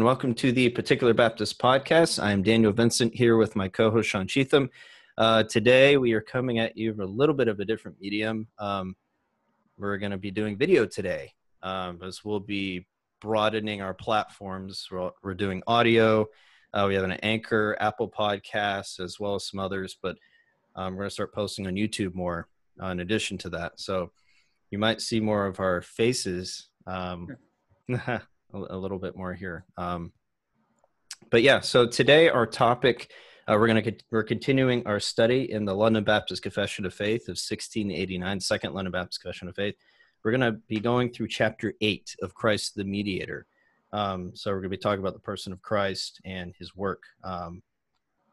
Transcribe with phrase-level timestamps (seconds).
[0.00, 2.22] And welcome to the Particular Baptist Podcast.
[2.22, 4.70] I'm Daniel Vincent here with my co host, Sean Cheetham.
[5.18, 8.48] Uh, today, we are coming at you from a little bit of a different medium.
[8.58, 8.96] Um,
[9.76, 12.86] we're going to be doing video today, um, as we'll be
[13.20, 14.88] broadening our platforms.
[14.90, 16.28] We're, we're doing audio,
[16.72, 20.16] uh, we have an Anchor, Apple Podcasts, as well as some others, but
[20.76, 22.48] um, we're going to start posting on YouTube more
[22.82, 23.78] uh, in addition to that.
[23.78, 24.12] So
[24.70, 26.70] you might see more of our faces.
[26.86, 27.36] Um,
[28.52, 29.64] a, little bit more here.
[29.76, 30.12] Um,
[31.30, 33.10] but yeah, so today our topic
[33.48, 37.22] uh, we're going to we're continuing our study in the London Baptist Confession of Faith
[37.22, 39.74] of 1689, Second London Baptist Confession of Faith.
[40.22, 43.46] We're going to be going through chapter eight of Christ the Mediator.
[43.92, 47.02] Um, so we're going to be talking about the person of Christ and his work.
[47.24, 47.62] Um,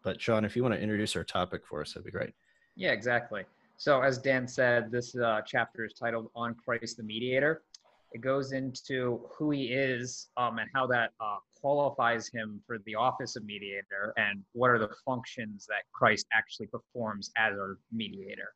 [0.03, 2.33] but Sean, if you want to introduce our topic for us, that'd be great.
[2.75, 3.45] Yeah, exactly.
[3.77, 7.63] So as Dan said, this uh, chapter is titled "On Christ the Mediator."
[8.13, 12.95] It goes into who he is um, and how that uh, qualifies him for the
[12.95, 18.53] office of mediator and what are the functions that Christ actually performs as our mediator.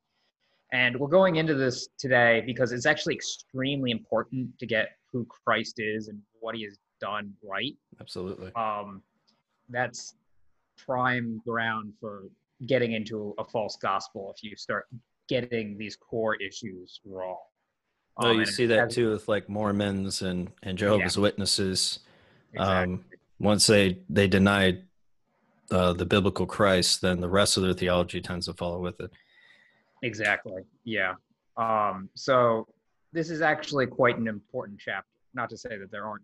[0.72, 5.76] And we're going into this today because it's actually extremely important to get who Christ
[5.80, 7.76] is and what he has done right.
[8.00, 8.54] Absolutely.
[8.56, 9.02] Um,
[9.70, 10.16] that's
[10.78, 12.24] prime ground for
[12.68, 14.86] getting into a false gospel if you start
[15.28, 17.38] getting these core issues wrong.
[18.18, 21.22] Well, um, you see that too with like Mormons and and Jehovah's yeah.
[21.22, 22.00] Witnesses.
[22.54, 22.94] Exactly.
[22.94, 23.06] Um,
[23.40, 24.80] once they they deny
[25.72, 29.12] uh, the biblical Christ, then the rest of their theology tends to follow with it.
[30.04, 30.64] Exactly.
[30.84, 31.16] Yeah.
[31.58, 32.68] Um, so
[33.14, 35.08] this is actually quite an important chapter.
[35.34, 36.24] Not to say that there aren't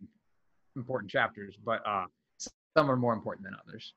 [0.75, 2.05] important chapters, but uh,
[2.75, 3.93] some are more important than others.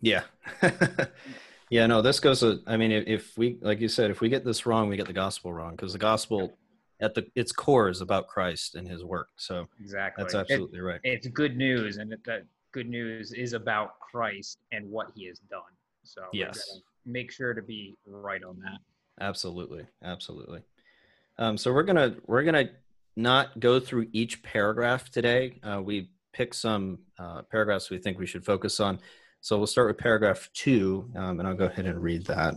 [0.00, 0.22] Yeah.
[1.70, 1.86] yeah.
[1.86, 2.40] No, this goes.
[2.40, 5.06] To, I mean, if we, like you said, if we get this wrong, we get
[5.06, 6.52] the gospel wrong because the gospel
[7.00, 9.28] at the its core is about Christ and His work.
[9.36, 11.00] So exactly, that's absolutely it, right.
[11.04, 15.60] It's good news, and that good news is about Christ and what He has done.
[16.02, 18.78] So yes, make sure to be right on that.
[19.20, 20.62] Absolutely, absolutely.
[21.38, 22.70] Um, so we're gonna we're gonna
[23.16, 25.58] not go through each paragraph today.
[25.62, 29.00] Uh, we pick some uh, paragraphs we think we should focus on.
[29.40, 32.54] So we'll start with paragraph two, um, and I'll go ahead and read that.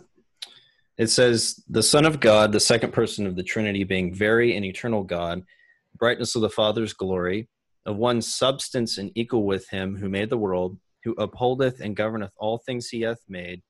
[1.02, 4.64] It says, The Son of God, the second person of the Trinity, being very and
[4.64, 5.42] eternal God,
[5.98, 7.50] brightness of the Father's glory,
[7.88, 12.34] of one substance and equal with him who made the world, who upholdeth and governeth
[12.38, 13.64] all things he hath made,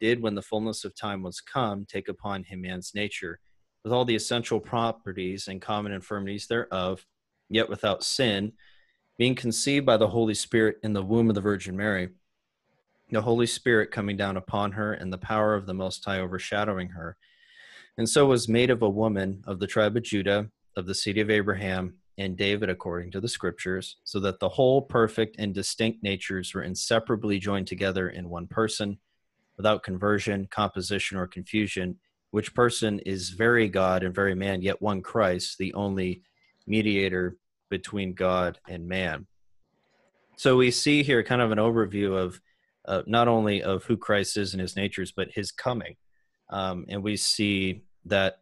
[0.00, 3.40] did, when the fullness of time was come, take upon him man's nature,
[3.84, 7.04] with all the essential properties and common infirmities thereof,
[7.50, 8.52] yet without sin,
[9.18, 12.08] being conceived by the Holy Spirit in the womb of the Virgin Mary
[13.10, 16.88] the Holy Spirit coming down upon her, and the power of the Most High overshadowing
[16.90, 17.16] her.
[17.98, 21.18] And so was made of a woman of the tribe of Judah, of the seed
[21.18, 26.02] of Abraham, and David according to the scriptures, so that the whole perfect and distinct
[26.02, 28.98] natures were inseparably joined together in one person,
[29.56, 31.98] without conversion, composition, or confusion,
[32.30, 36.22] which person is very God and very man, yet one Christ, the only
[36.66, 37.36] mediator
[37.68, 39.26] between God and man.
[40.36, 42.40] So we see here kind of an overview of
[42.86, 45.96] uh, not only of who Christ is and his natures, but his coming.
[46.50, 48.38] Um, and we see that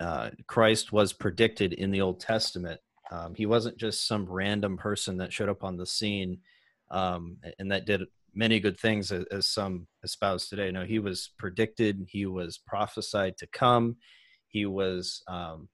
[0.00, 2.80] uh, Christ was predicted in the Old Testament.
[3.10, 6.38] Um, he wasn't just some random person that showed up on the scene
[6.90, 8.02] um, and that did
[8.34, 10.70] many good things, as, as some espouse today.
[10.70, 12.06] No, he was predicted.
[12.08, 13.96] He was prophesied to come.
[14.48, 15.68] He was um,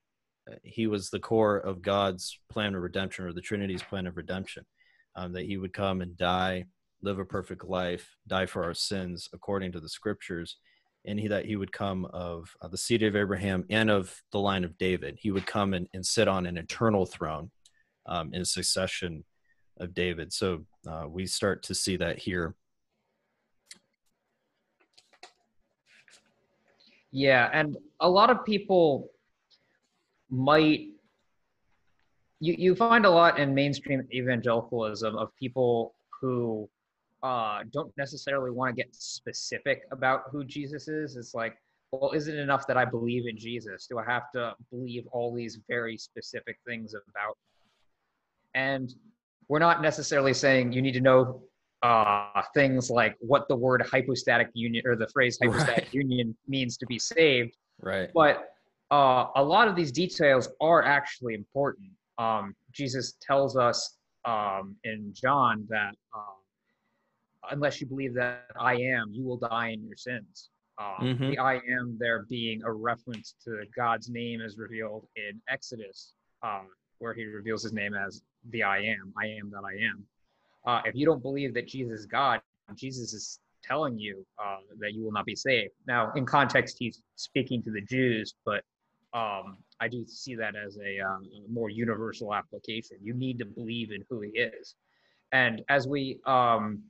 [0.63, 4.65] he was the core of God's plan of redemption, or the Trinity's plan of redemption.
[5.15, 6.65] Um, that he would come and die
[7.03, 10.57] live a perfect life, die for our sins according to the scriptures,
[11.05, 14.39] and he that he would come of uh, the seed of Abraham and of the
[14.39, 15.17] line of David.
[15.19, 17.51] He would come and, and sit on an eternal throne
[18.05, 19.25] um, in succession
[19.79, 20.31] of David.
[20.31, 22.55] So uh, we start to see that here.
[27.11, 29.11] Yeah, and a lot of people
[30.29, 30.87] might
[32.39, 36.69] you, you find a lot in mainstream evangelicalism of people who
[37.23, 41.15] uh, don't necessarily want to get specific about who Jesus is.
[41.15, 41.55] It's like,
[41.91, 43.87] well, is it enough that I believe in Jesus?
[43.87, 47.37] Do I have to believe all these very specific things about?
[48.55, 48.93] And
[49.47, 51.43] we're not necessarily saying you need to know
[51.81, 55.93] uh, things like what the word hypostatic union or the phrase hypostatic right.
[55.93, 57.55] union means to be saved.
[57.81, 58.09] Right.
[58.13, 58.49] But
[58.91, 61.89] uh, a lot of these details are actually important.
[62.17, 66.42] Um, Jesus tells us um, in John that um,
[67.51, 70.49] unless you believe that I am, you will die in your sins.
[70.79, 71.29] Um, mm-hmm.
[71.29, 76.67] The I am there being a reference to God's name as revealed in Exodus, um,
[76.99, 80.05] where he reveals his name as the I am, I am that I am.
[80.65, 82.41] uh, if you don't believe that Jesus is God,
[82.75, 85.73] Jesus is telling you uh, that you will not be saved.
[85.87, 88.63] Now, in context, he's speaking to the Jews, but
[89.13, 92.97] um, I do see that as a, um, more universal application.
[93.01, 94.75] You need to believe in who he is.
[95.31, 96.83] And as we um,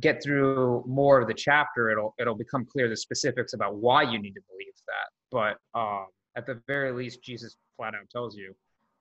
[0.00, 4.20] get through more of the chapter, it'll it'll become clear the specifics about why you
[4.20, 5.56] need to believe that.
[5.74, 6.06] But um,
[6.36, 8.54] at the very least, Jesus flat out tells you,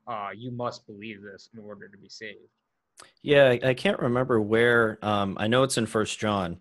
[0.08, 2.40] uh, you must believe this in order to be saved.
[3.22, 5.00] Yeah, I can't remember where.
[5.02, 6.60] Um, I know it's in First John,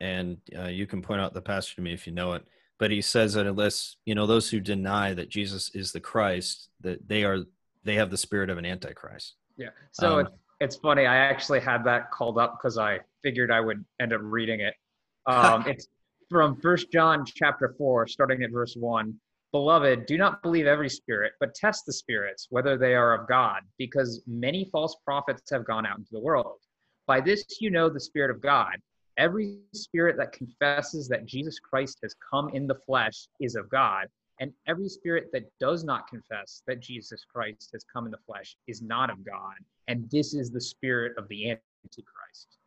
[0.00, 2.46] and uh, you can point out the passage to me if you know it.
[2.78, 6.70] But he says that unless you know those who deny that Jesus is the Christ,
[6.80, 7.40] that they are
[7.84, 9.34] they have the spirit of an antichrist.
[9.56, 9.68] Yeah.
[9.92, 10.30] So um, it's,
[10.60, 11.06] it's funny.
[11.06, 14.74] I actually had that called up because I figured I would end up reading it.
[15.26, 15.86] Um, it's
[16.30, 19.20] from First John chapter four, starting at verse one.
[19.52, 23.60] Beloved, do not believe every spirit, but test the spirits, whether they are of God,
[23.78, 26.58] because many false prophets have gone out into the world.
[27.06, 28.76] By this you know the Spirit of God.
[29.18, 34.06] Every spirit that confesses that Jesus Christ has come in the flesh is of God,
[34.38, 38.56] and every spirit that does not confess that Jesus Christ has come in the flesh
[38.68, 39.56] is not of God.
[39.88, 42.59] And this is the spirit of the Antichrist.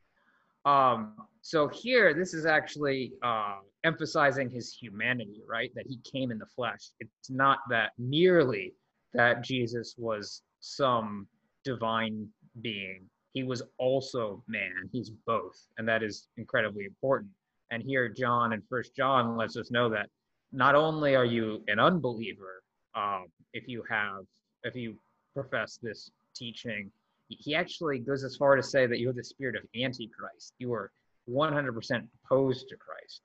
[0.66, 5.72] Um, so here, this is actually uh, emphasizing his humanity, right?
[5.76, 6.92] That he came in the flesh.
[7.00, 8.74] It's not that merely
[9.14, 11.28] that Jesus was some
[11.66, 12.28] divine
[12.62, 13.06] being.
[13.34, 14.90] He was also man.
[14.92, 17.32] He's both, and that is incredibly important.
[17.72, 20.08] And here, John and First John lets us know that
[20.52, 22.64] not only are you an unbeliever
[22.96, 24.26] um, if you have
[24.64, 24.96] if you
[25.34, 26.92] profess this teaching
[27.40, 30.54] he actually goes as far to say that you have the spirit of antichrist.
[30.60, 30.92] You are
[31.30, 33.22] 100% opposed to christ.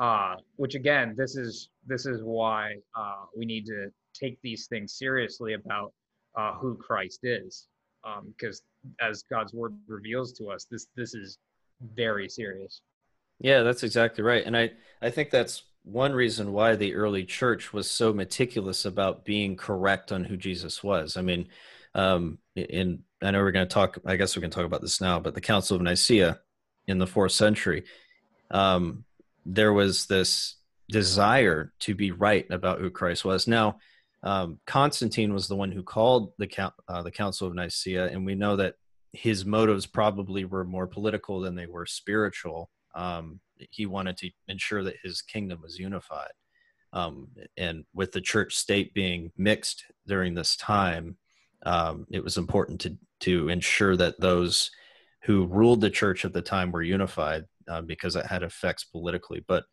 [0.00, 4.96] Uh, which again this is this is why uh, we need to take these things
[4.96, 5.92] seriously about
[6.36, 7.66] uh, who christ is.
[8.28, 11.38] Because um, as god's word reveals to us this this is
[11.94, 12.80] very serious.
[13.40, 14.44] Yeah that's exactly right.
[14.46, 14.70] And i
[15.02, 20.12] i think that's one reason why the early church was so meticulous about being correct
[20.12, 21.16] on who jesus was.
[21.16, 21.48] I mean
[21.94, 23.98] um, in I know we're going to talk.
[24.06, 26.40] I guess we can talk about this now, but the Council of Nicaea
[26.86, 27.84] in the fourth century,
[28.50, 29.04] um,
[29.44, 30.56] there was this
[30.88, 33.46] desire to be right about who Christ was.
[33.46, 33.78] Now,
[34.22, 38.34] um, Constantine was the one who called the uh, the Council of Nicaea, and we
[38.34, 38.74] know that
[39.12, 42.70] his motives probably were more political than they were spiritual.
[42.94, 43.40] Um,
[43.70, 46.32] he wanted to ensure that his kingdom was unified,
[46.92, 51.16] um, and with the church state being mixed during this time,
[51.64, 54.70] um, it was important to to ensure that those
[55.24, 59.44] who ruled the church at the time were unified uh, because it had effects politically.
[59.46, 59.64] But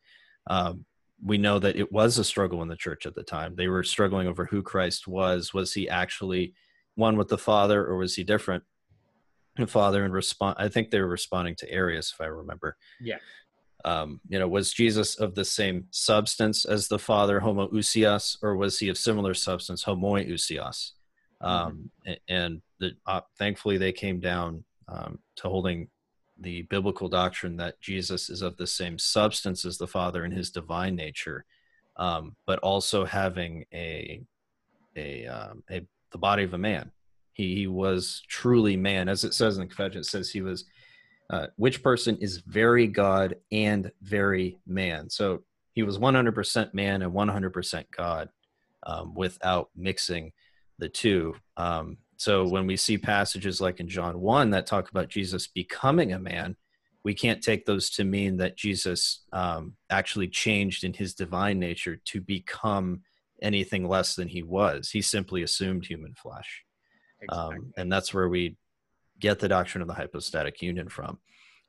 [0.47, 0.85] um,
[1.23, 3.55] we know that it was a struggle in the church at the time.
[3.55, 5.53] They were struggling over who Christ was.
[5.53, 6.53] Was he actually
[6.95, 8.63] one with the Father, or was he different?
[9.57, 10.57] The Father and respond.
[10.59, 12.75] I think they were responding to Arius, if I remember.
[12.99, 13.17] Yeah.
[13.85, 18.79] Um, you know, was Jesus of the same substance as the Father, homoousios, or was
[18.79, 20.91] he of similar substance, homoiousios?
[21.43, 21.67] Mm-hmm.
[21.67, 22.13] Um, mm-hmm.
[22.27, 25.89] And the, uh, thankfully, they came down um, to holding
[26.39, 30.49] the biblical doctrine that Jesus is of the same substance as the Father in his
[30.51, 31.45] divine nature,
[31.95, 34.21] um, but also having a
[34.97, 36.91] a, um, a the body of a man.
[37.33, 39.99] He, he was truly man, as it says in the confession.
[39.99, 40.65] It says he was
[41.29, 45.09] uh, which person is very God and very man.
[45.09, 48.29] So he was 100% man and 100% God
[48.85, 50.31] um, without mixing
[50.77, 51.35] the two.
[51.57, 56.13] Um, so when we see passages like in John 1 that talk about Jesus becoming
[56.13, 56.55] a man,
[57.03, 62.01] we can't take those to mean that Jesus um, actually changed in his divine nature
[62.05, 63.01] to become
[63.41, 64.89] anything less than he was.
[64.89, 66.63] He simply assumed human flesh.
[67.21, 67.57] Exactly.
[67.57, 68.57] Um, and that's where we
[69.19, 71.19] get the doctrine of the hypostatic union from.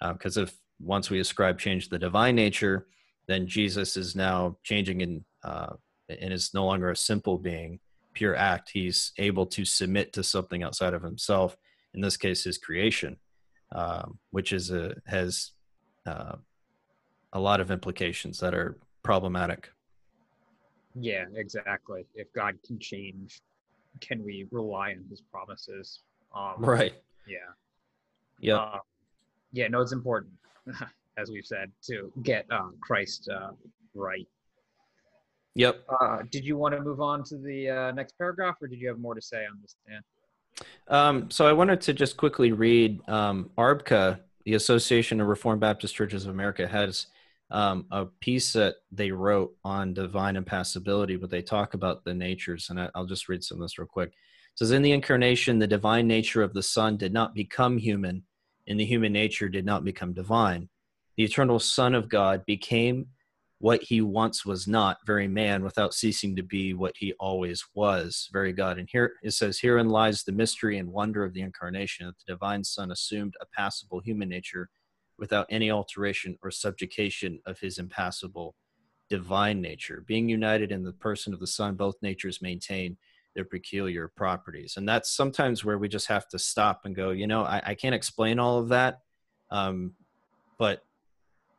[0.00, 2.86] Because uh, if once we ascribe change to the divine nature,
[3.28, 5.74] then Jesus is now changing in, uh,
[6.08, 7.80] and is no longer a simple being,
[8.16, 8.70] pure act.
[8.72, 11.56] He's able to submit to something outside of himself.
[11.94, 13.18] In this case, his creation,
[13.72, 15.52] um, which is a has
[16.06, 16.36] uh,
[17.32, 19.70] a lot of implications that are problematic.
[20.98, 22.06] Yeah, exactly.
[22.14, 23.42] If God can change,
[24.00, 26.00] can we rely on His promises?
[26.34, 26.94] Um, right.
[27.28, 27.36] Yeah.
[28.40, 28.56] Yeah.
[28.56, 28.78] Uh,
[29.52, 29.68] yeah.
[29.68, 30.32] No, it's important,
[31.18, 33.50] as we've said, to get uh, Christ uh,
[33.94, 34.26] right
[35.56, 35.86] Yep.
[35.88, 38.88] Uh, did you want to move on to the uh, next paragraph, or did you
[38.88, 40.02] have more to say on this, Dan?
[40.88, 45.94] Um, so I wanted to just quickly read um, ARBCA, the Association of Reformed Baptist
[45.94, 47.06] Churches of America, has
[47.50, 52.68] um, a piece that they wrote on divine impassibility, but they talk about the natures,
[52.68, 54.12] and I, will just read some of this real quick.
[54.56, 58.24] says, In the incarnation, the divine nature of the Son did not become human,
[58.68, 60.68] and the human nature did not become divine.
[61.16, 63.06] The eternal Son of God became
[63.58, 68.28] what he once was not, very man, without ceasing to be what he always was,
[68.32, 68.78] very God.
[68.78, 72.32] And here it says, Herein lies the mystery and wonder of the incarnation, that the
[72.34, 74.68] divine Son assumed a passible human nature
[75.18, 78.54] without any alteration or subjugation of his impassible
[79.08, 80.04] divine nature.
[80.06, 82.98] Being united in the person of the Son, both natures maintain
[83.34, 84.76] their peculiar properties.
[84.76, 87.74] And that's sometimes where we just have to stop and go, you know, I, I
[87.74, 89.00] can't explain all of that.
[89.50, 89.94] Um,
[90.58, 90.82] but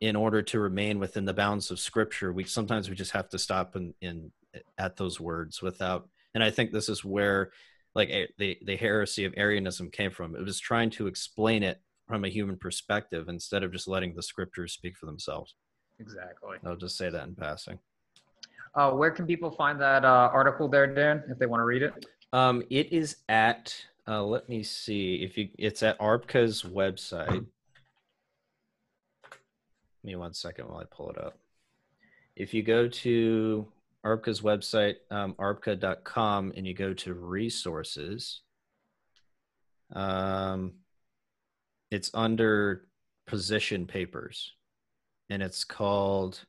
[0.00, 3.38] in order to remain within the bounds of scripture, we sometimes we just have to
[3.38, 7.50] stop and in, in at those words without and I think this is where
[7.94, 10.36] like the the heresy of Arianism came from.
[10.36, 14.22] It was trying to explain it from a human perspective instead of just letting the
[14.22, 15.54] scriptures speak for themselves.
[16.00, 16.58] Exactly.
[16.64, 17.78] I'll just say that in passing.
[18.74, 21.82] Uh, where can people find that uh, article there, Dan, if they want to read
[21.82, 22.06] it?
[22.32, 23.74] Um, it is at.
[24.06, 25.48] Uh, let me see if you.
[25.58, 27.44] It's at ARBCA's website.
[30.04, 31.38] Me one second while I pull it up.
[32.36, 33.66] If you go to
[34.04, 38.40] ARBCA's website, um, arbca.com, and you go to resources,
[39.92, 40.74] um,
[41.90, 42.86] it's under
[43.26, 44.52] position papers
[45.30, 46.44] and it's called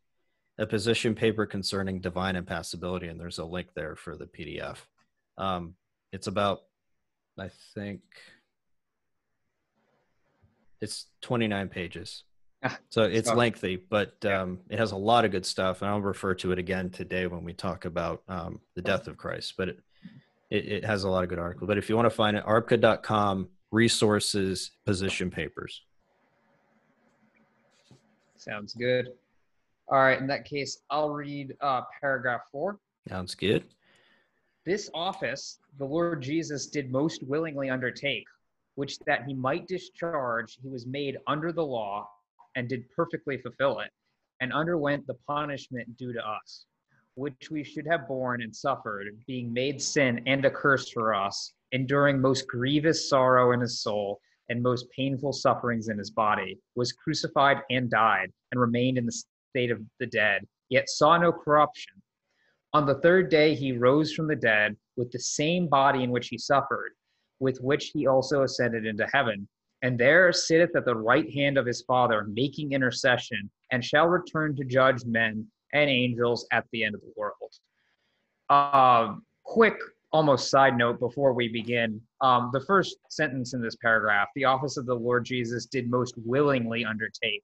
[0.58, 4.78] a position paper concerning divine impassibility and there's a link there for the pdf
[5.38, 5.76] um,
[6.14, 6.62] it's about
[7.38, 8.02] i think
[10.82, 12.24] it's 29 pages
[12.90, 16.34] so it's lengthy but um, it has a lot of good stuff and i'll refer
[16.34, 19.80] to it again today when we talk about um, the death of christ but it,
[20.50, 22.44] it, it, has a lot of good articles but if you want to find it
[22.46, 25.84] arbca.com resources position papers
[28.40, 29.10] Sounds good.
[29.90, 32.80] All right, in that case, I'll read uh, paragraph four.
[33.08, 33.66] Sounds good.
[34.66, 38.26] This office the Lord Jesus did most willingly undertake,
[38.76, 42.10] which that he might discharge, he was made under the law
[42.60, 43.90] and did perfectly fulfill it,
[44.42, 46.66] and underwent the punishment due to us,
[47.16, 51.54] which we should have borne and suffered, being made sin and a curse for us,
[51.72, 56.92] enduring most grievous sorrow in his soul and most painful sufferings in his body, was
[56.92, 61.94] crucified and died, and remained in the state of the dead, yet saw no corruption.
[62.74, 66.28] On the third day he rose from the dead with the same body in which
[66.28, 66.92] he suffered,
[67.40, 69.48] with which he also ascended into heaven,
[69.82, 74.56] and there sitteth at the right hand of his Father, making intercession, and shall return
[74.56, 77.34] to judge men and angels at the end of the world.
[78.50, 79.78] Uh, quick
[80.12, 82.02] almost side note before we begin.
[82.22, 86.16] Um, the first sentence in this paragraph, the office of the Lord Jesus did most
[86.18, 87.44] willingly undertake.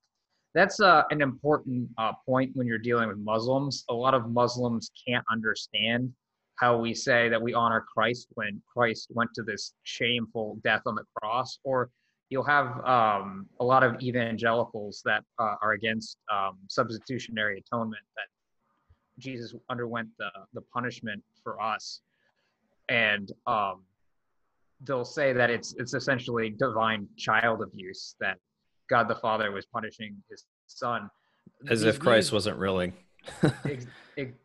[0.54, 3.84] That's uh, an important uh, point when you're dealing with Muslims.
[3.90, 6.12] A lot of Muslims can't understand
[6.56, 10.96] how we say that we honor Christ when Christ went to this shameful death on
[10.96, 11.90] the cross, or
[12.30, 19.22] you'll have um, a lot of evangelicals that uh, are against um, substitutionary atonement that
[19.22, 22.02] Jesus underwent the, the punishment for us
[22.90, 23.82] and um,
[24.84, 28.38] they'll say that it's it's essentially divine child abuse that
[28.90, 31.10] God the Father was punishing His Son,
[31.70, 32.94] as these if Christ views, wasn't really.
[33.66, 34.36] it, it,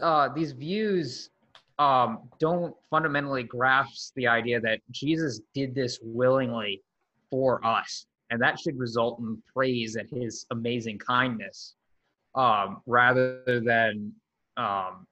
[0.00, 1.30] uh, these views
[1.78, 6.82] um, don't fundamentally grasp the idea that Jesus did this willingly
[7.30, 11.74] for us, and that should result in praise at His amazing kindness,
[12.34, 14.12] um, rather than
[14.56, 15.06] um,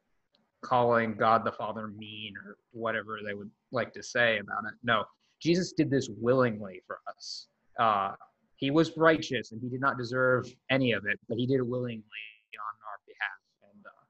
[0.63, 4.75] calling God the Father mean or whatever they would like to say about it.
[4.83, 5.05] No,
[5.41, 7.49] Jesus did this willingly for us.
[7.79, 8.13] Uh,
[8.57, 11.67] he was righteous and he did not deserve any of it, but he did it
[11.67, 13.75] willingly on our behalf.
[13.75, 14.05] And uh,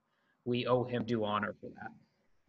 [0.44, 1.90] we owe him due honor for that.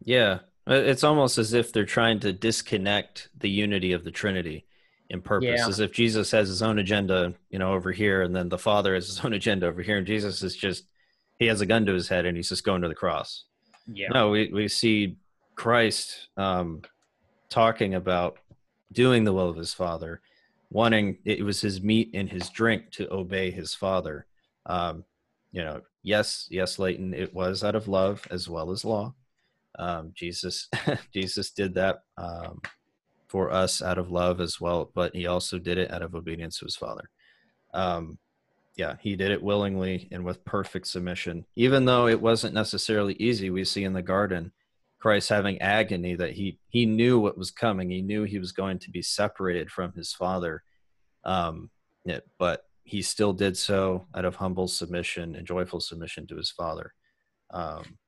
[0.04, 0.40] Yeah.
[0.66, 4.66] It's almost as if they're trying to disconnect the unity of the Trinity
[5.10, 5.68] in purpose, yeah.
[5.68, 8.94] as if Jesus has his own agenda, you know, over here, and then the Father
[8.94, 10.84] has his own agenda over here, and Jesus is just
[11.38, 13.44] he has a gun to his head and he's just going to the cross.
[13.86, 14.08] Yeah.
[14.08, 15.16] No, we, we see
[15.56, 16.82] Christ um,
[17.50, 18.38] talking about
[18.92, 20.20] doing the will of his father,
[20.70, 24.26] wanting it was his meat and his drink to obey his father.
[24.66, 25.04] Um,
[25.52, 29.14] you know, yes, yes, Leighton, it was out of love as well as law.
[29.78, 30.68] Um, Jesus,
[31.12, 32.60] Jesus did that um,
[33.28, 36.58] for us out of love as well, but he also did it out of obedience
[36.58, 37.10] to his father.
[37.72, 38.18] Um,
[38.76, 41.44] yeah, he did it willingly and with perfect submission.
[41.56, 44.52] Even though it wasn't necessarily easy, we see in the garden
[44.98, 47.90] Christ having agony that he he knew what was coming.
[47.90, 50.62] He knew he was going to be separated from his father.
[51.24, 51.70] Um,
[52.04, 56.50] yeah, but he still did so out of humble submission and joyful submission to his
[56.50, 56.94] father.
[57.50, 57.98] Um,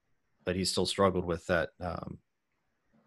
[0.46, 2.18] but he still struggled with that um,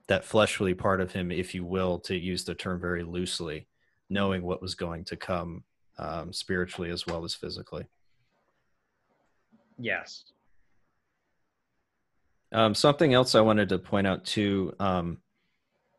[0.07, 3.67] that fleshly part of him, if you will, to use the term very loosely,
[4.09, 5.63] knowing what was going to come
[5.97, 7.85] um, spiritually as well as physically.
[9.77, 10.25] Yes.
[12.51, 14.73] Um, something else I wanted to point out too.
[14.79, 15.19] Um,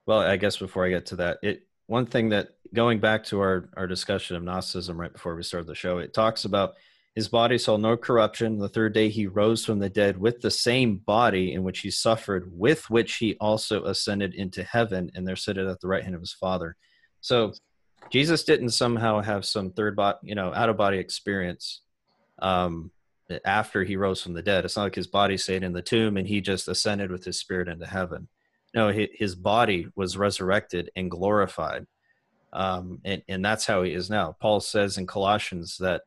[0.07, 3.41] well, I guess before I get to that, it one thing that going back to
[3.41, 6.75] our our discussion of Gnosticism right before we started the show, it talks about
[7.14, 8.59] his body saw no corruption.
[8.59, 11.90] The third day he rose from the dead with the same body in which he
[11.90, 16.14] suffered, with which he also ascended into heaven, and there sitteth at the right hand
[16.14, 16.76] of his Father.
[17.21, 17.52] So
[18.11, 21.83] Jesus didn't somehow have some third body, you know, out of body experience
[22.40, 22.90] um,
[23.45, 24.64] after he rose from the dead.
[24.64, 27.38] It's not like his body stayed in the tomb and he just ascended with his
[27.38, 28.29] spirit into heaven.
[28.75, 31.87] No, his body was resurrected and glorified.
[32.52, 34.37] Um, and, and that's how he is now.
[34.40, 36.02] Paul says in Colossians that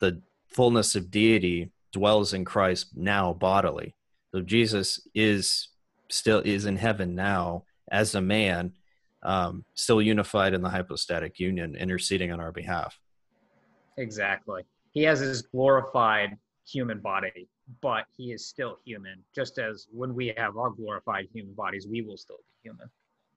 [0.00, 3.94] the fullness of deity dwells in Christ now bodily.
[4.32, 5.68] So Jesus is
[6.10, 8.72] still is in heaven now as a man,
[9.22, 12.98] um, still unified in the hypostatic union, interceding on our behalf.
[13.96, 14.62] Exactly.
[14.92, 16.36] He has his glorified
[16.66, 17.48] human body,
[17.80, 22.02] but he is still human, just as when we have our glorified human bodies, we
[22.02, 22.88] will still be human.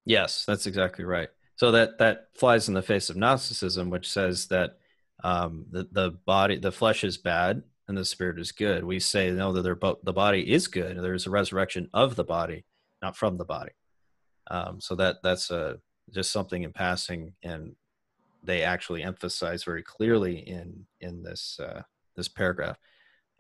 [0.06, 1.30] Yes, that's exactly right.
[1.56, 4.78] So that that flies in the face of Gnosticism, which says that
[5.24, 8.84] um, the the body, the flesh is bad and the spirit is good.
[8.84, 10.98] We say no, that the body is good.
[10.98, 12.66] There's a resurrection of the body,
[13.02, 13.72] not from the body.
[14.50, 17.76] Um, so that that's a just something in passing, and
[18.44, 21.84] they actually emphasize very clearly in in this uh,
[22.16, 22.78] this paragraph.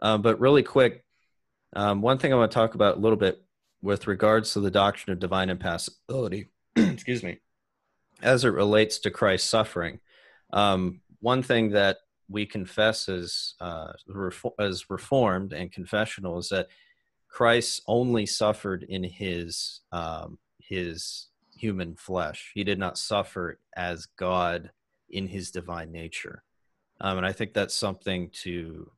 [0.01, 1.05] Um, but really quick,
[1.75, 3.41] um, one thing I want to talk about a little bit
[3.81, 7.39] with regards to the doctrine of divine impassibility, excuse me,
[8.21, 9.99] as it relates to Christ's suffering.
[10.53, 13.93] Um, one thing that we confess as, uh,
[14.59, 16.67] as reformed and confessional is that
[17.29, 22.51] Christ only suffered in his um, his human flesh.
[22.53, 24.71] He did not suffer as God
[25.09, 26.43] in his divine nature,
[26.99, 28.91] um, and I think that's something to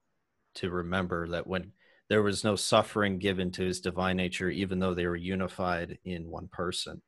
[0.55, 1.73] to remember that when
[2.09, 6.29] there was no suffering given to his divine nature, even though they were unified in
[6.29, 7.01] one person.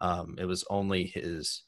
[0.00, 1.62] Um, it was only his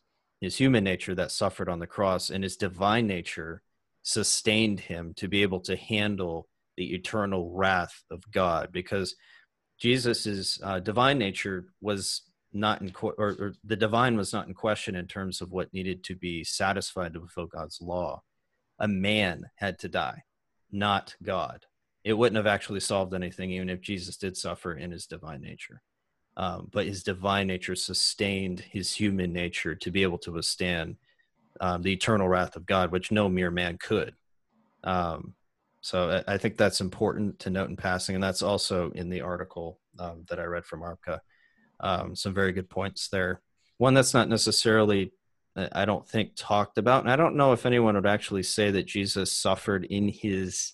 [0.45, 3.63] his human nature that suffered on the cross, and his divine nature
[4.03, 9.17] sustained him to be able to handle the eternal wrath of God, because
[9.79, 14.95] Jesus's uh, divine nature was not in or, or the divine was not in question
[14.95, 18.23] in terms of what needed to be satisfied to fulfill God's law.
[18.79, 20.23] A man had to die
[20.75, 21.65] not God.
[22.03, 25.81] It wouldn't have actually solved anything, even if Jesus did suffer in his divine nature.
[26.37, 30.97] Um, but his divine nature sustained his human nature to be able to withstand
[31.61, 34.15] um, the eternal wrath of God, which no mere man could.
[34.83, 35.35] Um,
[35.81, 39.21] so I, I, think that's important to note in passing, and that's also in the
[39.21, 41.21] article um, that I read from ARBCA.
[41.81, 43.41] Um, some very good points there.
[43.79, 45.13] One that's not necessarily
[45.57, 47.05] I don't think talked about.
[47.05, 50.73] And I don't know if anyone would actually say that Jesus suffered in his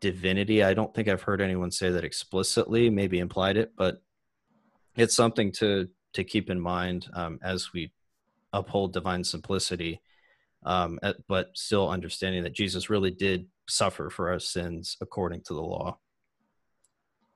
[0.00, 0.62] divinity.
[0.62, 4.02] I don't think I've heard anyone say that explicitly, maybe implied it, but
[4.96, 7.90] it's something to to keep in mind um, as we
[8.52, 10.00] uphold divine simplicity,
[10.64, 15.54] um, at, but still understanding that Jesus really did suffer for our sins according to
[15.54, 15.98] the law.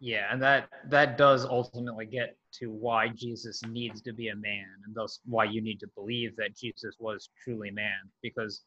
[0.01, 4.67] Yeah, and that that does ultimately get to why Jesus needs to be a man,
[4.87, 8.63] and thus why you need to believe that Jesus was truly man, because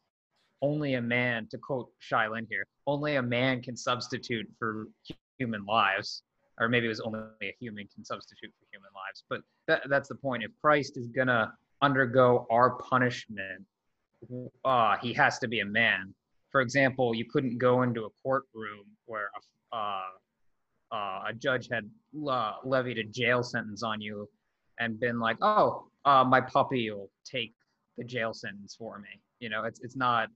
[0.60, 4.88] only a man, to quote Shailin here, only a man can substitute for
[5.38, 6.22] human lives,
[6.60, 9.24] or maybe it was only a human can substitute for human lives.
[9.28, 10.42] But that, that's the point.
[10.42, 13.64] If Christ is gonna undergo our punishment,
[14.64, 16.14] uh, he has to be a man.
[16.50, 19.30] For example, you couldn't go into a courtroom where
[19.72, 20.02] a uh,
[20.92, 21.88] uh, a judge had
[22.28, 24.28] uh, levied a jail sentence on you
[24.78, 27.54] and been like, oh, uh, my puppy will take
[27.96, 29.08] the jail sentence for me.
[29.40, 30.28] You know, it's it's not.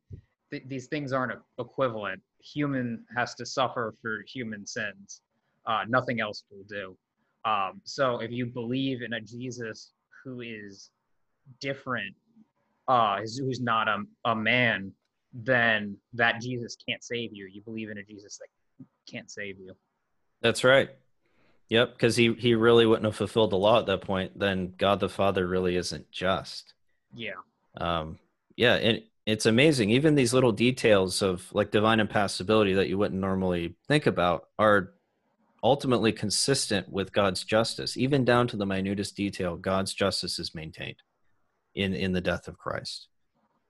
[0.51, 2.23] Th- these things aren't equivalent.
[2.55, 5.21] Human has to suffer for human sins.
[5.67, 6.97] Uh, nothing else will do.
[7.45, 9.93] Um, so if you believe in a Jesus
[10.25, 10.91] who is
[11.61, 12.15] different,
[12.89, 14.93] uh, who's not a, a man,
[15.33, 17.49] then that Jesus can't save you.
[17.53, 19.75] You believe in a Jesus that can't save you.
[20.41, 20.91] That's right.
[21.69, 24.39] Yep, because he he really wouldn't have fulfilled the law at that point.
[24.39, 26.75] Then God the Father really isn't just.
[27.15, 27.33] Yeah.
[27.77, 28.19] Um.
[28.57, 29.91] Yeah, and it's amazing.
[29.91, 34.93] Even these little details of like divine impassibility that you wouldn't normally think about are
[35.67, 37.97] ultimately consistent with God's justice.
[37.97, 41.03] Even down to the minutest detail, God's justice is maintained
[41.75, 43.09] in in the death of Christ.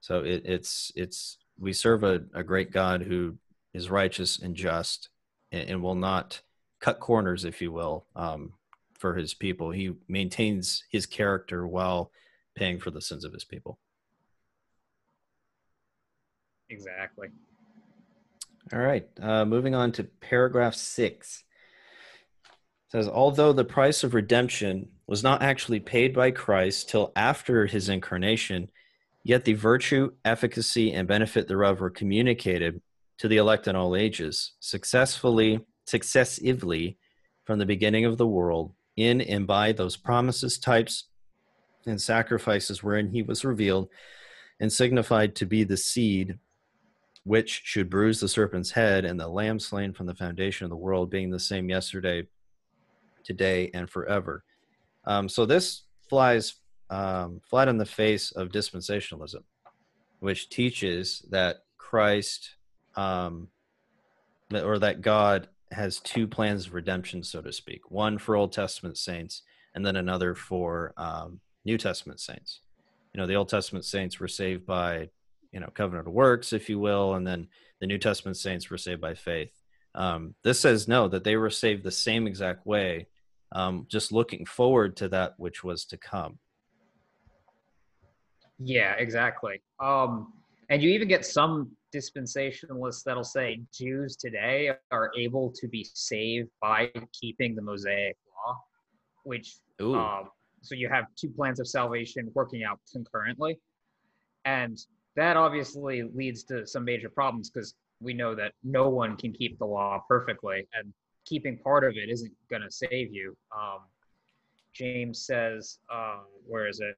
[0.00, 3.38] So it, it's it's we serve a, a great God who
[3.72, 5.09] is righteous and just
[5.50, 6.42] and, and will not
[6.80, 8.52] cut corners, if you will, um,
[8.92, 9.70] for his people.
[9.70, 12.11] He maintains his character while
[12.54, 13.78] paying for the sins of his people.
[16.68, 17.28] Exactly.
[18.70, 19.09] All right.
[19.18, 21.44] Uh, moving on to paragraph six.
[22.88, 27.88] Says, although the price of redemption was not actually paid by Christ till after his
[27.88, 28.70] incarnation,
[29.25, 32.81] yet the virtue, efficacy, and benefit thereof were communicated
[33.18, 36.96] to the elect in all ages, successfully, successively
[37.44, 41.05] from the beginning of the world, in and by those promises, types,
[41.87, 43.88] and sacrifices wherein he was revealed
[44.61, 46.38] and signified to be the seed
[47.25, 50.77] which should bruise the serpent's head, and the lamb slain from the foundation of the
[50.77, 52.25] world, being the same yesterday,
[53.26, 54.44] today, and forever.
[55.04, 56.54] Um, so this flies
[56.90, 59.42] um, flat in the face of dispensationalism,
[60.20, 62.56] which teaches that Christ
[62.96, 63.48] um,
[64.52, 68.96] or that God has two plans of redemption, so to speak one for Old Testament
[68.96, 69.42] saints,
[69.74, 72.60] and then another for um, New Testament saints.
[73.12, 75.08] You know, the Old Testament saints were saved by
[75.56, 77.48] you know covenant of works if you will and then
[77.80, 79.50] the new testament saints were saved by faith
[79.94, 83.06] um, this says no that they were saved the same exact way
[83.52, 86.38] um, just looking forward to that which was to come.
[88.59, 89.61] Yeah exactly.
[89.80, 90.32] Um,
[90.68, 96.48] and you even get some dispensationalists that'll say jews today are able to be saved
[96.61, 98.59] by keeping the mosaic law
[99.22, 100.28] which um,
[100.66, 103.59] so you have two plans of salvation working out concurrently.
[104.44, 104.78] And
[105.16, 109.59] that obviously leads to some major problems because we know that no one can keep
[109.59, 110.92] the law perfectly and
[111.26, 113.80] keeping part of it isn't going to save you um,
[114.72, 116.96] james says uh, where is it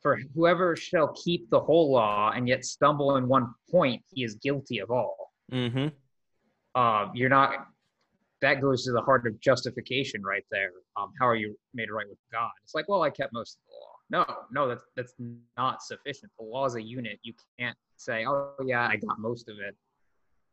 [0.00, 4.34] for whoever shall keep the whole law and yet stumble in one point he is
[4.36, 5.88] guilty of all mm-hmm.
[6.74, 7.66] uh, you're not
[8.40, 12.08] that goes to the heart of justification right there um, how are you made right
[12.08, 15.14] with god it's like well i kept most of the law no, no, that's that's
[15.56, 16.30] not sufficient.
[16.38, 17.18] The law is a unit.
[17.22, 19.74] You can't say, "Oh yeah, I got most of it."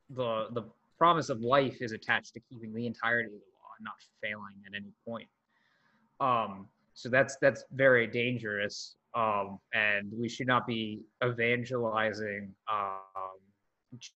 [0.09, 0.63] the The
[1.01, 4.55] promise of life is attached to keeping the entirety of the law, and not failing
[4.67, 5.27] at any point.
[6.19, 13.39] Um, so that's that's very dangerous, um, and we should not be evangelizing um,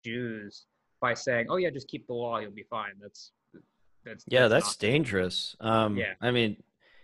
[0.04, 0.65] Jews
[1.02, 3.32] by saying, "Oh yeah, just keep the law, you'll be fine." That's
[4.06, 5.56] that's yeah, that's, that's dangerous.
[5.60, 6.62] Um, yeah, I mean,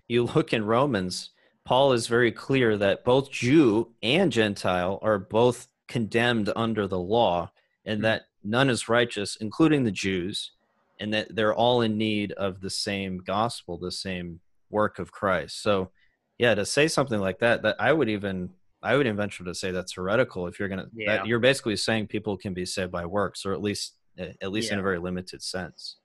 [0.07, 1.31] you look in Romans
[1.65, 7.51] Paul is very clear that both Jew and Gentile are both condemned under the law,
[7.85, 8.03] and mm-hmm.
[8.03, 10.51] that none is righteous, including the Jews,
[10.99, 15.61] and that they're all in need of the same gospel, the same work of Christ.
[15.61, 15.91] So,
[16.37, 18.49] yeah, to say something like that, that I would even
[18.83, 20.47] I would even venture to say that's heretical.
[20.47, 21.17] If you're gonna, yeah.
[21.17, 24.69] that, you're basically saying people can be saved by works, or at least at least
[24.69, 24.73] yeah.
[24.73, 25.97] in a very limited sense.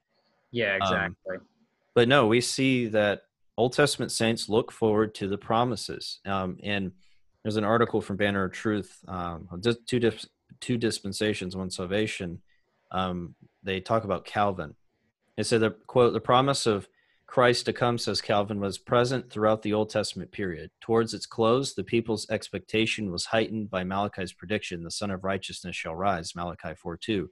[0.50, 1.36] Yeah, um, exactly.
[1.36, 1.42] Um,
[1.94, 3.22] but no, we see that
[3.56, 6.20] Old Testament saints look forward to the promises.
[6.26, 6.92] Um, and
[7.42, 9.48] there's an article from Banner of Truth, um,
[9.86, 10.18] two, dip,
[10.60, 12.40] two dispensations, one salvation.
[12.90, 14.74] Um, they talk about Calvin.
[15.36, 16.88] They said the quote, the promise of
[17.26, 20.70] Christ to come, says Calvin, was present throughout the Old Testament period.
[20.80, 25.74] Towards its close, the people's expectation was heightened by Malachi's prediction, the Sun of Righteousness
[25.74, 27.28] shall rise, Malachi 4 2.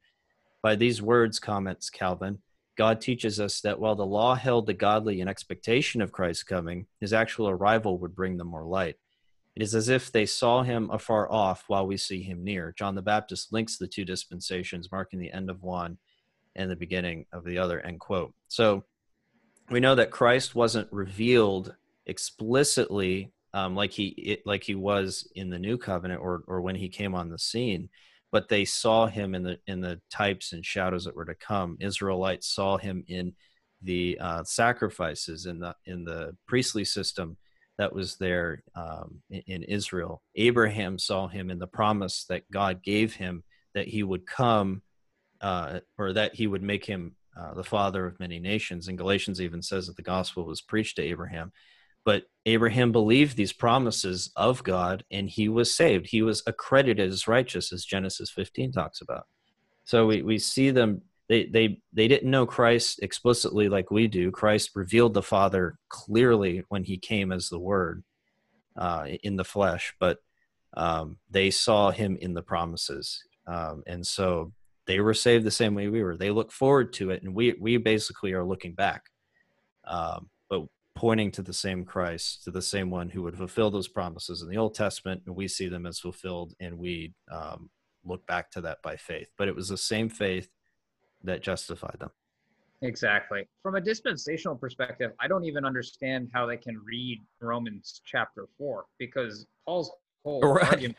[0.63, 2.39] By these words, comments Calvin,
[2.77, 6.87] God teaches us that while the law held the godly in expectation of Christ's coming,
[7.01, 8.97] his actual arrival would bring them more light.
[9.57, 12.75] It is as if they saw him afar off while we see him near.
[12.77, 15.99] John the Baptist links the two dispensations, marking the end of one
[16.57, 17.81] and the beginning of the other.
[17.81, 18.35] End quote.
[18.49, 18.85] So
[19.71, 21.75] we know that Christ wasn't revealed
[22.07, 26.75] explicitly um, like he it, like he was in the new covenant or or when
[26.75, 27.89] he came on the scene
[28.35, 31.77] but they saw him in the in the types and shadows that were to come.
[31.79, 33.33] Israelites saw him in
[33.81, 37.37] the uh, sacrifices in the in the priestly system
[37.79, 40.23] that was there um, in, Israel.
[40.37, 43.43] Abraham saw him in the promise that God gave him
[43.75, 44.83] that he would come,
[45.41, 48.87] uh, or that he would make him uh, the father of many nations.
[48.87, 51.53] And Galatians even says that the gospel was preached to Abraham.
[52.05, 56.07] But Abraham believed these promises of God and he was saved.
[56.07, 59.25] He was accredited as righteous, as Genesis 15 talks about.
[59.85, 64.31] So we, we see them, they, they, they didn't know Christ explicitly like we do.
[64.31, 68.05] Christ revealed the Father clearly when he came as the Word
[68.77, 70.19] uh, in the flesh, but
[70.77, 73.23] um, they saw him in the promises.
[73.47, 74.53] Um, and so
[74.87, 76.17] they were saved the same way we were.
[76.17, 79.05] They look forward to it, and we, we basically are looking back.
[79.87, 80.63] Um, but
[80.95, 84.49] pointing to the same Christ, to the same one who would fulfill those promises in
[84.49, 87.71] the Old Testament, and we see them as fulfilled, and we um,
[88.05, 89.29] look back to that by faith.
[89.39, 90.49] But it was the same faith
[91.25, 92.11] that justified them.
[92.83, 93.49] Exactly.
[93.63, 98.87] From a dispensational perspective, I don't even understand how they can read Romans chapter four
[98.99, 99.91] because Paul's
[100.25, 100.69] whole right.
[100.69, 100.99] argument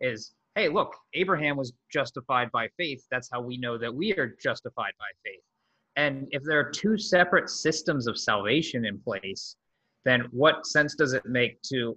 [0.00, 3.06] is, is, hey, look, Abraham was justified by faith.
[3.10, 5.42] That's how we know that we are justified by faith.
[5.96, 9.56] And if there are two separate systems of salvation in place,
[10.04, 11.96] then what sense does it make to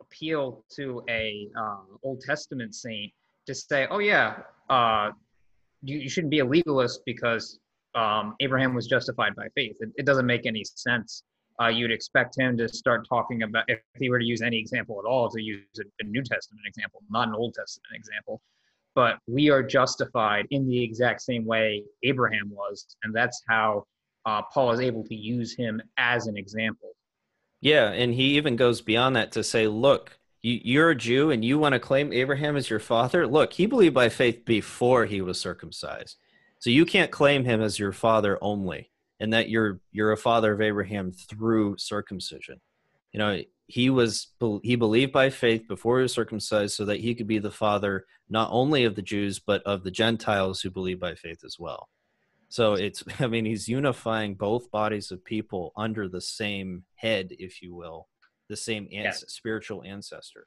[0.00, 3.12] appeal to a uh, Old Testament saint
[3.46, 5.10] to say, oh yeah, uh,
[5.82, 7.58] you, you shouldn't be a legalist because
[7.94, 9.76] um, Abraham was justified by faith.
[9.80, 11.22] It, it doesn't make any sense.
[11.60, 15.00] Uh, you'd expect him to start talking about, if he were to use any example
[15.02, 18.42] at all, to use a, New Testament example, not an Old Testament example.
[18.94, 23.84] But we are justified in the exact same way Abraham was, and that's how
[24.26, 26.90] uh, Paul is able to use him as an example.
[27.60, 31.44] Yeah, and he even goes beyond that to say, look, you, are a Jew and
[31.44, 33.26] you want to claim Abraham as your father.
[33.26, 36.16] Look, he believed by faith before he was circumcised.
[36.60, 40.52] So you can't claim him as your father only, and that you're you're a father
[40.52, 42.60] of Abraham through circumcision.
[43.12, 44.28] You know, he was
[44.62, 48.06] he believed by faith before he was circumcised, so that he could be the father
[48.28, 51.88] not only of the Jews but of the Gentiles who believe by faith as well.
[52.48, 57.62] So it's I mean he's unifying both bodies of people under the same head, if
[57.62, 58.08] you will,
[58.48, 59.28] the same ans- yeah.
[59.28, 60.46] spiritual ancestor.